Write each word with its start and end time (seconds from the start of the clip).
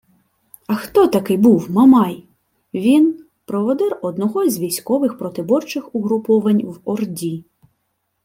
А 0.67 0.75
хто 0.75 1.07
такий 1.07 1.37
був 1.37 1.71
Мамай? 1.71 2.23
Він– 2.73 3.25
проводир 3.45 3.99
одного 4.01 4.49
з 4.49 4.59
військових 4.59 5.17
протиборчих 5.17 5.95
угруповань 5.95 6.61
в 6.65 6.79
Орді 6.85 7.43